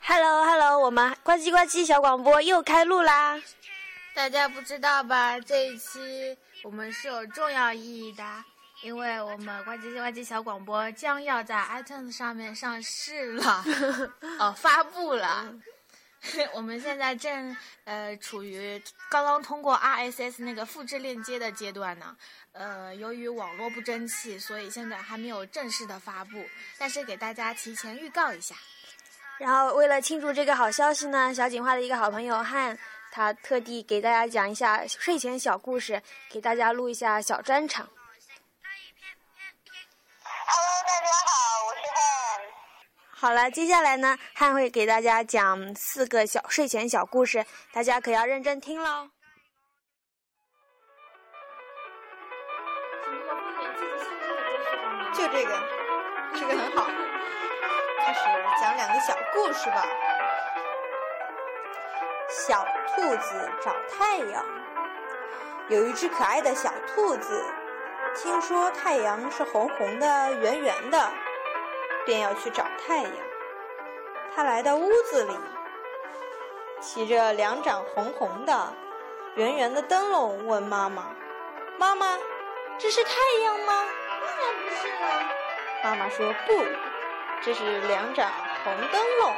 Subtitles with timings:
[0.00, 3.40] Hello，Hello，我们呱唧呱唧小广播又开录啦！
[4.14, 5.38] 大家不知道吧？
[5.40, 8.24] 这一期我们是有重要意义的，
[8.82, 13.64] 因为我们呱唧呱唧小广播将要在 iTunes 上面上市了，
[14.38, 15.52] 哦，发布了。
[16.52, 22.16] 我们现在正呃处于刚刚通过 RSS 那个复制链接的阶段呢，
[22.52, 26.44] 呃，由于网络不争气，所以现在还没有正式的发布，
[26.78, 28.54] 但是给大家提前预告一下。
[29.38, 32.78] 然后为了庆祝这个好消息呢，小锦花的一个好朋友汉，
[33.10, 37.88] 他特地给大家讲一下睡前小故事，给大家录一下小专场。
[43.18, 47.42] 好了，接下来呢，汉会给大家讲四个小睡前小故事，
[47.72, 49.08] 大家可要认真听喽。
[55.14, 55.62] 就这个，
[56.34, 56.90] 这个很好。
[58.04, 58.20] 开始
[58.60, 59.86] 讲两个小故事吧。
[62.28, 64.44] 小兔子找太阳。
[65.70, 67.42] 有一只可爱的小兔子，
[68.14, 71.12] 听说太阳是红红的、圆圆的，
[72.06, 73.12] 便要去找太阳。
[74.34, 75.36] 他来到屋子里，
[76.80, 78.72] 骑着两盏红红的、
[79.34, 81.08] 圆圆的灯笼，问妈妈
[81.76, 82.18] ：“妈妈，
[82.78, 83.10] 这是太
[83.44, 83.84] 阳吗
[84.24, 85.30] ？”“当然不是了。”
[85.84, 86.64] 妈妈说：“不。”
[87.42, 88.32] 这是两盏
[88.64, 89.34] 红灯笼，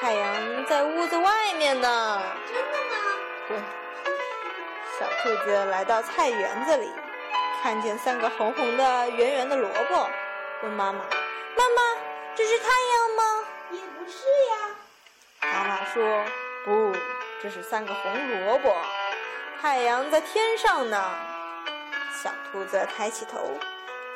[0.00, 2.22] 太阳在屋子外面呢。
[2.46, 2.96] 真的吗？
[3.46, 3.56] 对。
[4.98, 6.90] 小兔子来到菜园子里，
[7.62, 10.08] 看见三个红红的、圆圆的萝卜，
[10.62, 11.04] 问妈妈
[11.56, 11.82] ：“妈妈，
[12.34, 14.56] 这是太阳吗？”“也不是呀。”
[15.52, 16.24] 妈妈说
[16.64, 16.96] ：“不，
[17.42, 18.76] 这是三个红萝卜，
[19.60, 21.14] 太阳在天上呢。”
[22.22, 23.58] 小兔子抬起头。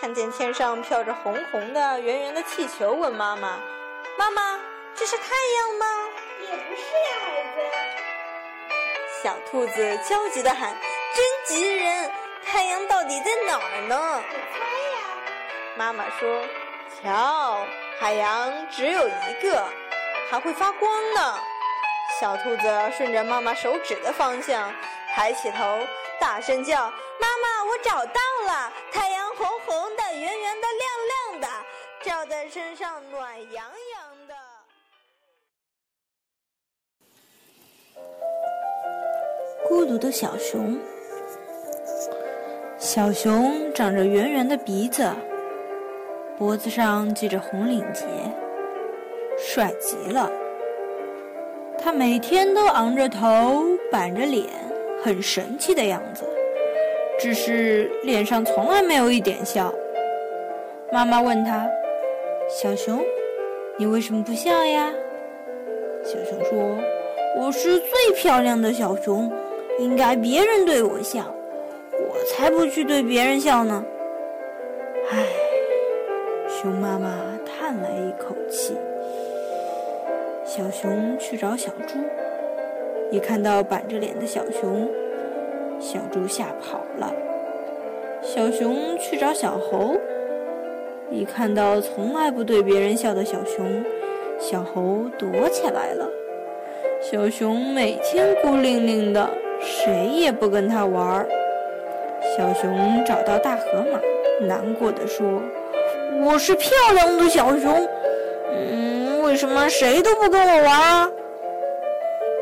[0.00, 3.60] 看见天上飘着红红的、圆圆的气球，问妈妈
[4.18, 4.58] ：“妈妈，
[4.96, 5.86] 这是太阳吗
[6.42, 7.60] ？”“也不是呀，孩子。”
[9.22, 10.76] 小兔子焦急地喊
[11.14, 12.10] ：“真急人！
[12.44, 14.98] 太阳到底在哪儿呢？”“你猜呀。”
[15.78, 16.42] 妈妈说
[17.02, 17.66] ：“瞧，
[17.98, 19.66] 海洋只有一个，
[20.30, 21.34] 还会发光呢。”
[22.20, 22.62] 小兔子
[22.96, 24.72] 顺着妈妈手指的方向，
[25.08, 25.80] 抬起头，
[26.20, 26.84] 大声叫
[27.20, 28.72] ：“妈妈，我找到了！
[28.92, 31.48] 太阳红红的，圆圆的，亮亮的。”
[32.04, 34.34] 照在身上暖洋洋的。
[39.64, 40.78] 孤独的小熊，
[42.78, 45.08] 小熊长着圆圆的鼻子，
[46.42, 48.04] 脖子上系着红领结，
[49.38, 50.28] 帅极了。
[51.78, 54.48] 他每天都昂着头，板着脸，
[55.04, 56.24] 很神气的样子，
[57.16, 59.72] 只是脸上从来没有一点笑。
[60.92, 61.64] 妈妈问他。
[62.50, 63.00] 小熊，
[63.78, 64.92] 你为什么不笑呀？
[66.02, 66.76] 小熊说
[67.38, 69.30] ：“我是最漂亮的小熊，
[69.78, 71.32] 应该别人对我笑，
[71.92, 73.84] 我才不去对别人笑呢。”
[76.62, 77.10] 熊妈妈
[77.44, 78.76] 叹了一口气。
[80.44, 81.98] 小熊去找小猪，
[83.10, 84.88] 一看到板着脸的小熊，
[85.80, 87.12] 小猪吓跑了。
[88.22, 89.96] 小熊去找小猴。
[91.10, 93.84] 一看到从来不对别人笑的小熊，
[94.38, 96.08] 小猴躲起来了。
[97.00, 99.28] 小熊每天孤零零的，
[99.60, 101.26] 谁也不跟他玩。
[102.36, 104.00] 小熊找到大河马，
[104.46, 105.42] 难过的说
[106.20, 107.88] ：“我是漂亮的小熊，
[108.52, 111.12] 嗯，为什么谁都不跟我玩？”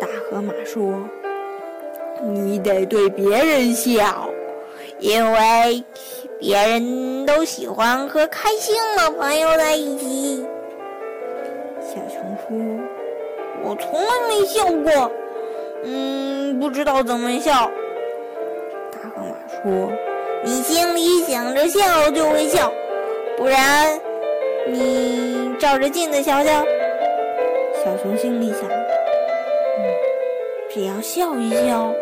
[0.00, 1.00] 大河马说
[2.22, 4.28] ：“你得对别人笑，
[4.98, 5.84] 因为……”
[6.40, 10.44] 别人都喜欢和开心的朋友在一起。
[11.80, 12.84] 小熊说
[13.64, 15.10] ：“我从来没笑过，
[15.84, 17.70] 嗯，不知道怎么笑。”
[18.92, 19.90] 大河马说
[20.44, 22.70] ：“你心里想着笑就会笑，
[23.36, 24.00] 不然
[24.66, 26.64] 你照着镜子瞧瞧。”
[27.84, 29.84] 小熊心里想：“嗯，
[30.70, 31.92] 只要笑一笑，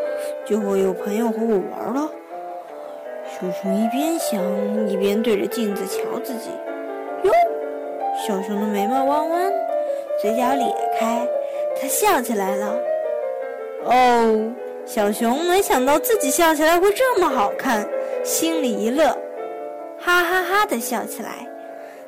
[0.44, 2.10] 就会有朋友和我玩了。”
[3.26, 4.40] 小熊一边想，
[4.88, 6.50] 一边对着镜子瞧自己。
[7.24, 7.32] 哟，
[8.26, 9.52] 小熊的眉毛弯弯，
[10.20, 10.66] 嘴角咧
[10.98, 11.26] 开，
[11.80, 12.76] 它笑起来了。
[13.84, 14.52] 哦，
[14.84, 17.88] 小熊没想到自己笑起来会这么好看，
[18.22, 19.16] 心里一乐，
[20.04, 21.46] 哈哈哈的笑起来。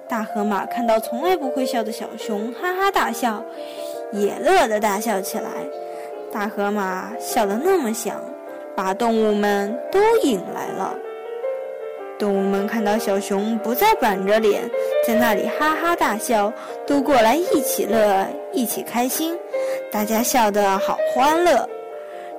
[0.06, 3.43] 大河马看到从来不会笑的小熊，哈哈大笑，
[4.12, 5.49] 也乐得大笑起来。
[6.32, 8.20] 大河马笑得那么响，
[8.76, 10.94] 把动物们都引来了。
[12.19, 14.62] 动物们看到小熊不再板着脸，
[15.06, 16.52] 在那里哈哈大笑，
[16.87, 19.37] 都过来一起乐，一起开心，
[19.90, 21.69] 大家笑得好欢乐。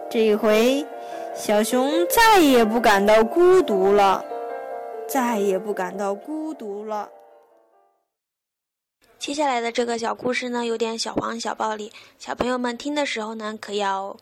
[0.09, 0.85] 这一回，
[1.33, 4.23] 小熊再也不感到孤独了，
[5.07, 7.09] 再也不感到孤独了。
[9.17, 14.17] 接下来的这个小故事呢，有点小黄小暴力，小朋友们听的时候呢，可要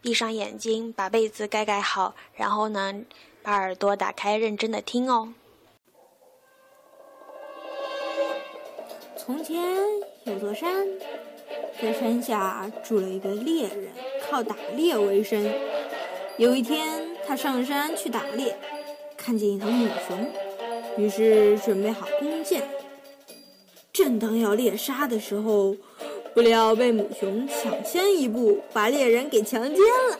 [0.00, 2.94] 闭上眼睛，把被子盖盖好，然后呢，
[3.42, 5.34] 把耳朵打开，认真的听哦。
[9.16, 9.56] 从前
[10.24, 10.86] 有座山，
[11.80, 13.92] 在山下住了一个猎人，
[14.28, 15.52] 靠打猎为生。
[16.36, 18.58] 有一天，他上山去打猎，
[19.24, 20.30] 看见一头母熊，
[20.98, 22.62] 于是准备好弓箭。
[23.90, 25.74] 正当要猎杀的时候，
[26.34, 30.18] 不料被母熊抢先一步，把猎人给强奸了。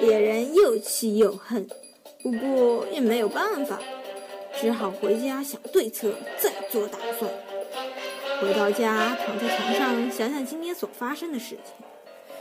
[0.00, 1.68] 猎人又气又恨，
[2.20, 3.78] 不过也没有办法，
[4.60, 7.30] 只好回家想对策，再做打算。
[8.40, 11.86] 回到家，躺在床上想想今天所发生的事情，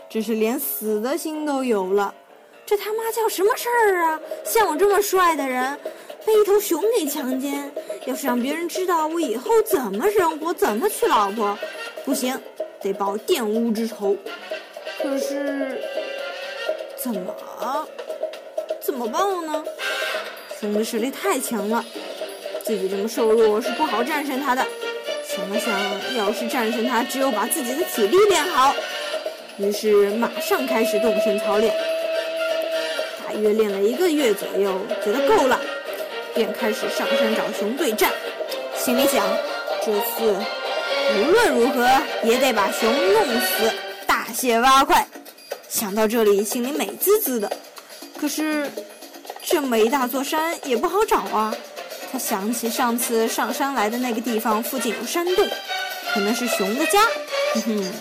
[0.10, 2.16] 真是连死的心都有了。
[2.66, 4.20] 这他妈叫什么事儿啊！
[4.46, 5.78] 像我这么帅的人，
[6.26, 7.70] 被一头熊给强奸，
[8.06, 11.58] 要是让别人知道，我以后怎么生活，怎么娶老婆？
[12.06, 12.40] 不行，
[12.82, 14.16] 得报玷污之仇。
[15.02, 15.82] 可是，
[16.96, 17.88] 怎么
[18.82, 19.64] 怎么报呢？
[20.60, 21.84] 熊的实力太强了，
[22.64, 24.66] 自己这么瘦弱，是不好战胜他的。
[25.28, 28.74] 想了想，要是战胜他，只有把自己的体力练好。
[29.58, 31.76] 于是马上开始动身操练，
[33.34, 35.60] 约练了一个月左右，觉得够了，
[36.34, 38.12] 便开始上山找熊对战。
[38.76, 39.26] 心里想，
[39.86, 40.36] 这次
[41.18, 41.88] 无论如何
[42.24, 43.72] 也得把熊弄死，
[44.06, 45.08] 大卸八块。
[45.70, 47.52] 想到这里，心里美滋滋的。
[48.20, 48.70] 可是
[49.44, 51.56] 这么一大座山也不好找啊。
[52.12, 55.48] 他想起上次上山来的那个地方附近有山洞，
[56.14, 57.02] 可能是熊的家。
[57.56, 57.94] 哼哼，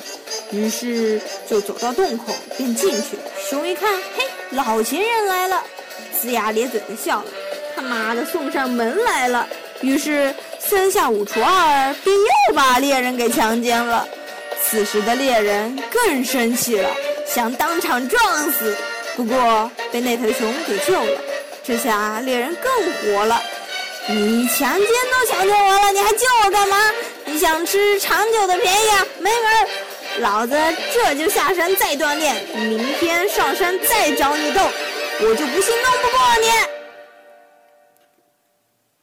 [0.50, 3.16] 于是就走到洞口便进去。
[3.48, 5.62] 熊一看，嘿，老情人来了，
[6.22, 7.26] 龇牙咧嘴的笑了。
[7.74, 9.46] 他妈的，送上门来了。
[9.80, 14.06] 于是三下五除二，便又把猎人给强奸了。
[14.62, 16.88] 此时的猎人更生气了，
[17.26, 18.76] 想当场撞死，
[19.16, 21.20] 不过被那头熊给救了。
[21.64, 23.42] 这下猎人更火了。
[24.06, 26.76] 你强奸都强奸完了，你还救我干嘛？
[27.24, 29.06] 你想吃长久的便宜啊？
[29.18, 29.68] 没门儿！
[30.20, 30.54] 老子
[30.92, 34.60] 这就下山再锻炼，明天上山再找你斗，
[35.20, 36.48] 我就不信弄不过你。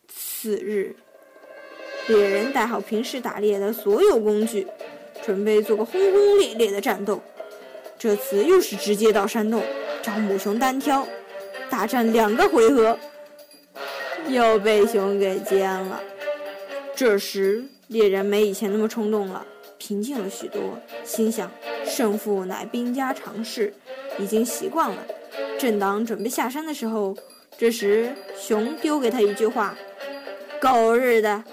[0.08, 0.96] 次日，
[2.08, 4.68] 猎人带好平时打猎的所有工具，
[5.26, 7.22] 准备做个轰轰烈烈的战斗。
[7.98, 9.64] 这次又是直接到山洞
[10.02, 11.06] 找母熊单挑，
[11.70, 12.98] 大战两个回合。
[14.28, 16.02] 又被熊给奸了。
[16.96, 19.46] 这时，猎人没以前那么冲动了，
[19.90, 21.50] 平静了许多，心想
[21.84, 23.74] 胜负乃兵家常事，
[24.20, 25.04] 已经习惯了。
[25.58, 27.18] 正当准备下山的时候，
[27.58, 29.76] 这时熊丢给他一句话
[30.62, 31.44] ：“狗日的，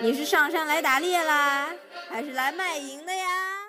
[0.00, 1.70] 你是上山来打猎啦，
[2.08, 3.68] 还是来卖淫的呀？”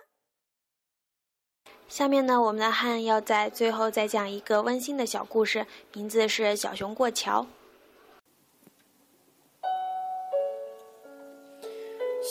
[1.87, 7.43] 下面呢，我们的汉要在最后再讲一个温馨的小故事，名字是《小熊过桥》。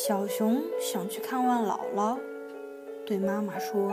[0.00, 2.16] 小熊想去看望姥姥，
[3.04, 3.92] 对妈妈说：“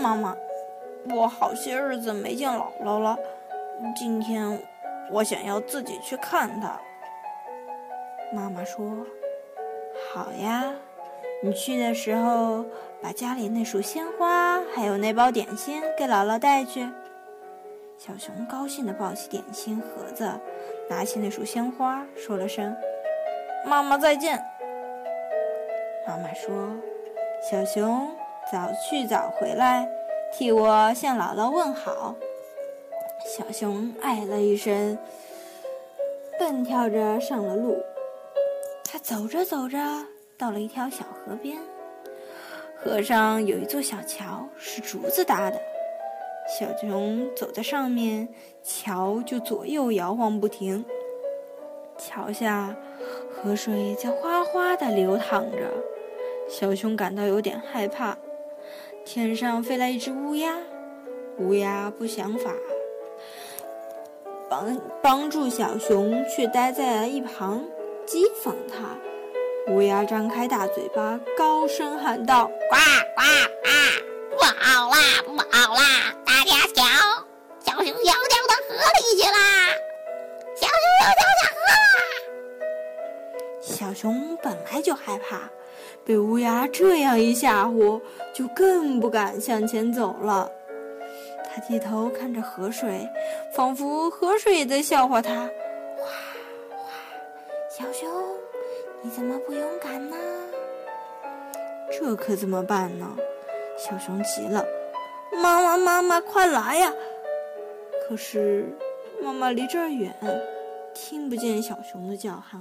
[0.00, 0.36] 妈妈，
[1.10, 3.18] 我好些日子没见姥姥了，
[3.96, 4.62] 今天
[5.10, 6.80] 我想要自己去看她。”
[8.32, 9.04] 妈妈说
[10.14, 10.72] ：“好呀，
[11.42, 12.64] 你去的时候
[13.02, 16.88] 把家里那束鲜花还有那包点心给姥姥带去。”
[17.98, 20.30] 小熊高兴地抱起点心盒子，
[20.88, 22.72] 拿起那束鲜花，说了声
[23.64, 24.42] ：“妈妈再见。”
[26.06, 26.52] 妈妈说
[27.50, 28.08] ：“小熊
[28.52, 29.88] 早去早回来，
[30.32, 32.14] 替我向姥姥问好。”
[33.24, 34.98] 小熊哎了一声，
[36.38, 37.82] 蹦跳着上了路。
[38.84, 39.78] 他走着走着，
[40.36, 41.58] 到了一条小河边，
[42.76, 45.58] 河上有一座小桥，是竹子搭的。
[46.46, 48.28] 小熊走在上面，
[48.62, 50.84] 桥就左右摇晃不停。
[51.98, 52.74] 桥下，
[53.30, 55.58] 河水在哗哗地流淌着。
[56.48, 58.16] 小熊感到有点害怕，
[59.04, 60.58] 天上飞来一只乌鸦，
[61.38, 62.50] 乌鸦不想法
[64.50, 67.64] 帮帮助小熊，却待在了一旁
[68.06, 69.72] 讥讽他。
[69.72, 72.76] 乌鸦张开大嘴巴，高声喊道：“呱
[73.16, 73.22] 呱
[73.64, 74.36] 呱！
[74.36, 76.14] 不好啦，不好啦！
[76.26, 76.84] 大家瞧，
[77.60, 79.22] 小熊要掉到河里去！
[79.30, 79.74] 啦！”
[83.94, 85.48] 熊本来就害怕，
[86.04, 88.00] 被乌鸦这样一吓唬，
[88.34, 90.50] 就更不敢向前走了。
[91.54, 93.08] 他低头看着河水，
[93.54, 95.34] 仿佛河水也在笑话他。
[95.96, 96.06] 哗
[96.76, 96.90] 哗，
[97.70, 98.10] 小熊，
[99.02, 100.16] 你怎么不勇敢呢？
[101.92, 103.16] 这可怎么办呢？
[103.76, 104.64] 小熊急了
[105.40, 106.92] ：“妈妈，妈妈，快来呀！”
[108.08, 108.66] 可是
[109.22, 110.14] 妈妈离这儿远，
[110.92, 112.60] 听不见小熊的叫喊。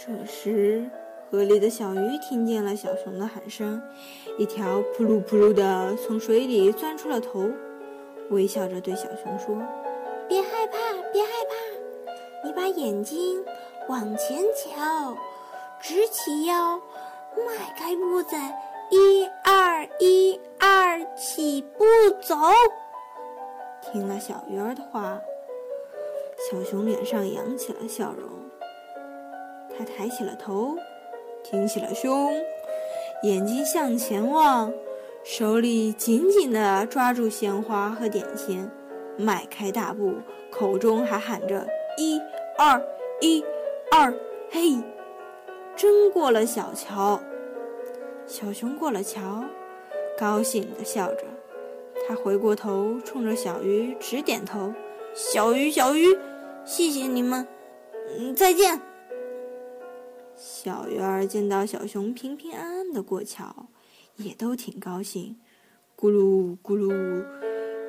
[0.00, 0.88] 这时，
[1.28, 3.82] 河里的小鱼听见了小熊的喊声，
[4.38, 7.50] 一条扑噜扑噜的从水里钻出了头，
[8.30, 9.60] 微笑着对小熊说
[10.28, 10.78] ：“别害怕，
[11.12, 13.44] 别害怕，你把眼睛
[13.88, 15.18] 往前瞧，
[15.82, 16.76] 直起腰，
[17.36, 18.36] 迈开步子，
[18.92, 21.84] 一二一二，起步
[22.22, 22.36] 走。”
[23.82, 25.20] 听了小鱼儿的话，
[26.48, 28.28] 小熊脸上扬起了笑容。
[29.78, 30.76] 他抬起了头，
[31.44, 32.32] 挺起了胸，
[33.22, 34.72] 眼睛向前望，
[35.22, 38.68] 手里紧紧地抓住鲜花和点心，
[39.16, 40.14] 迈开大步，
[40.50, 41.64] 口中还喊着
[41.96, 42.20] “一
[42.58, 42.82] 二
[43.20, 43.44] 一
[43.92, 44.12] 二
[44.50, 44.82] 嘿”，
[45.76, 47.20] 真过了小桥。
[48.26, 49.44] 小熊过了桥，
[50.18, 51.22] 高兴地笑着。
[52.06, 54.74] 他回过头，冲着小鱼直点头
[55.14, 56.18] ：“小鱼，小鱼，
[56.64, 57.46] 谢谢你们，
[58.18, 58.80] 嗯，再见。”
[60.38, 63.66] 小鱼儿见到小熊平平安安的过桥，
[64.14, 65.36] 也都挺高兴，
[65.96, 67.26] 咕噜咕噜，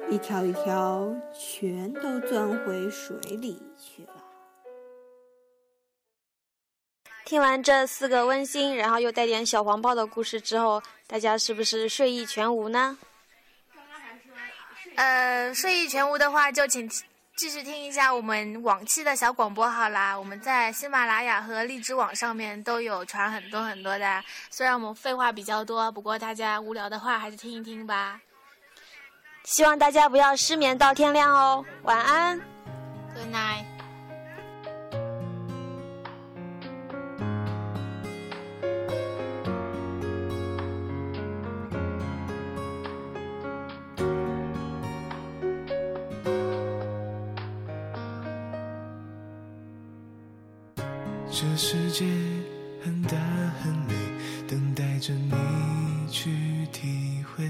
[0.10, 4.24] 一条一条，全都钻回水里去了。
[7.24, 12.98] 听完这四个温馨，然后又带点小黄包的故事之后，大家是不是睡意全无呢？
[14.96, 16.89] 呃，睡意全无的话，就请。
[17.39, 24.22] 继续听一下我们往期的小广播好啦，我们在喜马拉雅和荔枝网上面都有传很多很多的。
[24.50, 28.19] 虽然我们废话比较多，不过大家无聊的话还是听一听吧。
[29.46, 32.38] 希望大家不要失眠到天亮哦，晚安
[33.15, 33.78] ，Good night。
[51.31, 52.05] 这世界
[52.83, 53.12] 很大
[53.62, 53.93] 很美，
[54.48, 55.31] 等待着你
[56.09, 57.48] 去体会。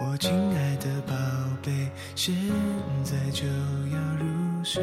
[0.00, 1.14] 我亲爱的宝
[1.62, 2.34] 贝，现
[3.04, 4.82] 在就要入睡。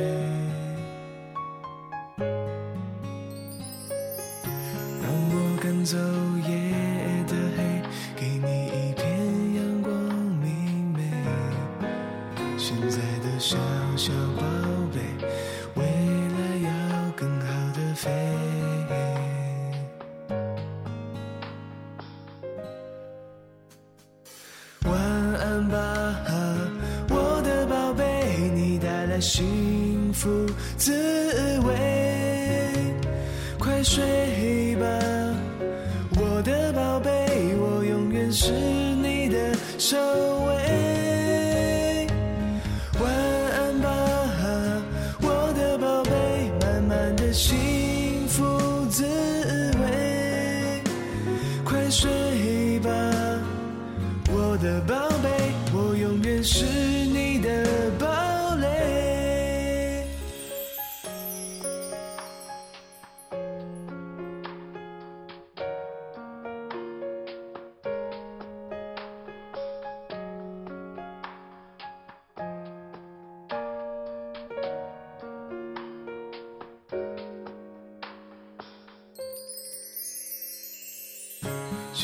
[52.01, 52.24] 快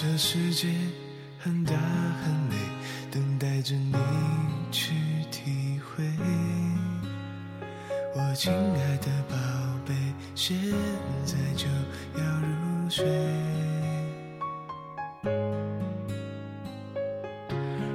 [0.04, 0.68] 这世界
[1.38, 2.56] 很大很美，
[3.12, 3.94] 等待着你
[4.72, 4.96] 去
[5.30, 6.04] 体会。
[8.16, 9.36] 我亲爱的宝
[9.86, 9.94] 贝，
[10.34, 10.58] 现
[11.24, 11.68] 在就
[12.18, 13.06] 要入睡。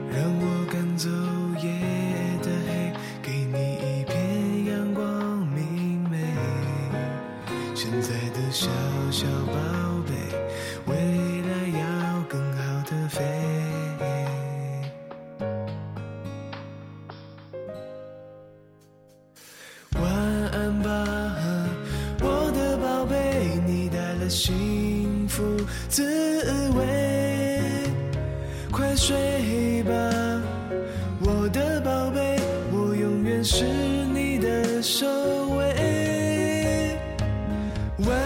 [0.09, 1.11] 让我赶走
[1.61, 1.69] 夜
[2.41, 6.17] 的黑，给你一片阳光明媚。
[7.75, 8.69] 现在的小
[9.11, 9.53] 小宝
[10.07, 10.13] 贝，
[37.99, 38.26] Well